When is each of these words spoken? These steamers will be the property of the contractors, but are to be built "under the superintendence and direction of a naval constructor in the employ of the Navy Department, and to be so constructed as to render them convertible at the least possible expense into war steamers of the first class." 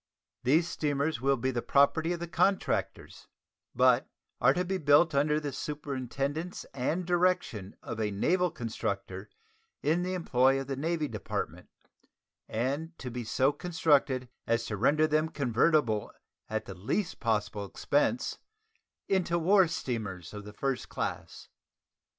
These 0.43 0.67
steamers 0.67 1.21
will 1.21 1.37
be 1.37 1.51
the 1.51 1.61
property 1.61 2.11
of 2.11 2.19
the 2.19 2.27
contractors, 2.27 3.27
but 3.75 4.09
are 4.39 4.51
to 4.55 4.65
be 4.65 4.79
built 4.79 5.13
"under 5.13 5.39
the 5.39 5.51
superintendence 5.53 6.65
and 6.73 7.05
direction 7.05 7.75
of 7.83 8.01
a 8.01 8.09
naval 8.09 8.49
constructor 8.49 9.29
in 9.83 10.01
the 10.01 10.15
employ 10.15 10.59
of 10.59 10.65
the 10.65 10.75
Navy 10.75 11.07
Department, 11.07 11.69
and 12.49 12.97
to 12.97 13.11
be 13.11 13.23
so 13.23 13.51
constructed 13.51 14.27
as 14.47 14.65
to 14.65 14.75
render 14.75 15.05
them 15.05 15.29
convertible 15.29 16.11
at 16.49 16.65
the 16.65 16.73
least 16.73 17.19
possible 17.19 17.65
expense 17.67 18.39
into 19.07 19.37
war 19.37 19.67
steamers 19.67 20.33
of 20.33 20.45
the 20.45 20.53
first 20.53 20.89
class." 20.89 21.47